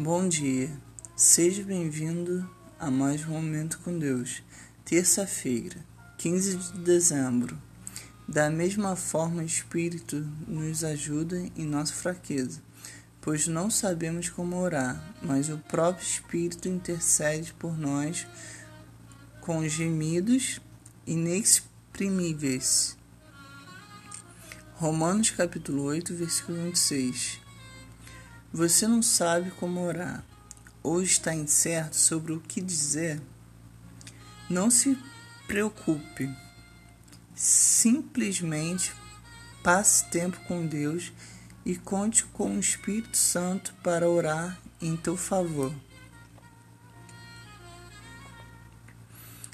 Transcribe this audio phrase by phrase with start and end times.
[0.00, 0.70] Bom dia,
[1.16, 2.48] seja bem-vindo
[2.78, 4.44] a mais um Momento com Deus.
[4.84, 5.76] Terça-feira,
[6.18, 7.60] 15 de dezembro.
[8.28, 12.62] Da mesma forma, o Espírito nos ajuda em nossa fraqueza,
[13.20, 18.24] pois não sabemos como orar, mas o próprio Espírito intercede por nós
[19.40, 20.60] com gemidos
[21.08, 22.96] inexprimíveis.
[24.74, 27.47] Romanos capítulo 8, versículo 26.
[28.52, 30.24] Você não sabe como orar
[30.82, 33.20] ou está incerto sobre o que dizer?
[34.48, 34.96] Não se
[35.46, 36.34] preocupe.
[37.34, 38.92] Simplesmente
[39.62, 41.12] passe tempo com Deus
[41.64, 45.70] e conte com o Espírito Santo para orar em teu favor.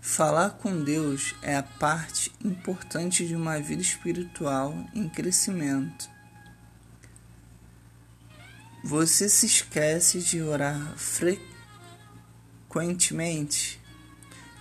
[0.00, 6.15] Falar com Deus é a parte importante de uma vida espiritual em crescimento.
[8.88, 13.80] Você se esquece de orar frequentemente?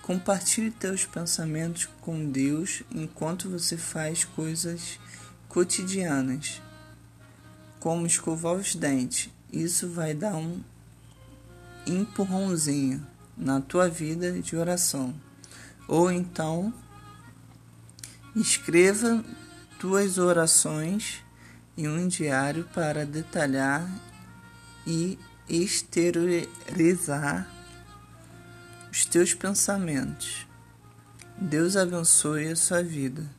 [0.02, 5.00] Compartilhe teus pensamentos com Deus enquanto você faz coisas
[5.48, 6.60] cotidianas,
[7.80, 9.30] como escovar os dentes.
[9.54, 10.60] Isso vai dar um
[11.86, 13.06] empurrãozinho
[13.38, 15.14] na tua vida de oração.
[15.88, 16.74] Ou então,
[18.36, 19.24] escreva
[19.80, 21.24] tuas orações
[21.78, 23.88] em um diário para detalhar
[24.86, 25.18] e
[25.50, 27.48] exteriorizar
[28.92, 30.48] os teus pensamentos.
[31.38, 33.30] Deus abençoe a sua vida.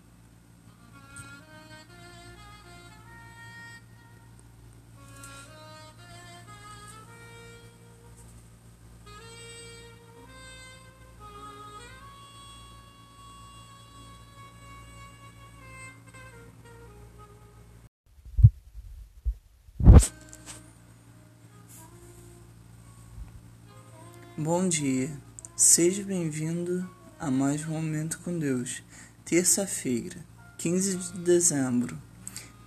[24.39, 25.11] Bom dia,
[25.57, 26.87] seja bem-vindo
[27.19, 28.83] a mais um Momento com Deus.
[29.25, 30.23] Terça-feira,
[30.59, 31.99] 15 de dezembro.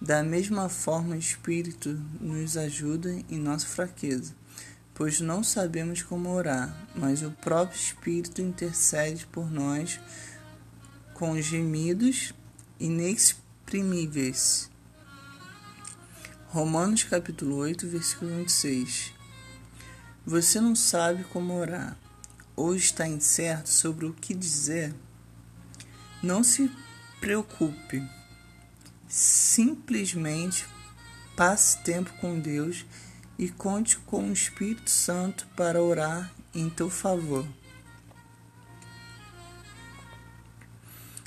[0.02, 4.34] Da mesma forma, o Espírito nos ajuda em nossa fraqueza,
[4.96, 10.00] pois não sabemos como orar, mas o próprio Espírito intercede por nós
[11.14, 12.34] com gemidos
[12.80, 14.72] inexprimíveis.
[16.48, 19.19] Romanos capítulo 8, versículo 26.
[20.30, 21.98] Você não sabe como orar
[22.56, 24.94] ou está incerto sobre o que dizer?
[26.22, 26.72] Não se
[27.20, 28.08] preocupe.
[29.08, 30.68] Simplesmente
[31.36, 32.86] passe tempo com Deus
[33.40, 37.44] e conte com o Espírito Santo para orar em teu favor.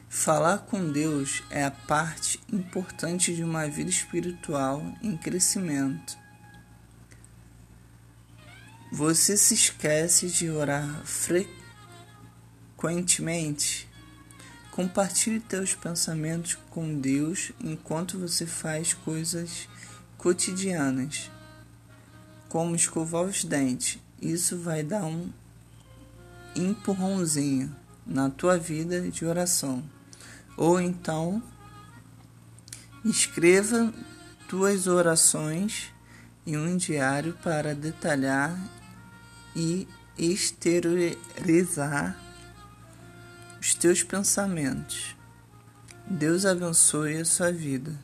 [0.09, 6.22] Falar com Deus é a parte importante de uma vida espiritual em crescimento.
[8.95, 13.89] Você se esquece de orar frequentemente?
[14.71, 19.67] Compartilhe teus pensamentos com Deus enquanto você faz coisas
[20.19, 21.31] cotidianas,
[22.51, 23.99] como escovar os dentes.
[24.21, 25.31] Isso vai dar um
[26.55, 27.75] empurrãozinho
[28.07, 29.83] na tua vida de oração.
[30.55, 31.43] Ou então,
[33.03, 33.91] escreva
[34.47, 35.91] tuas orações
[36.47, 38.55] em um diário para detalhar
[39.55, 39.87] e
[40.19, 42.17] exteriorizar
[43.61, 45.17] os teus pensamentos.
[46.07, 47.97] Deus abençoe a sua vida.